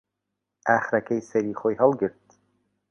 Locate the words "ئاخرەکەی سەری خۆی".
0.69-1.79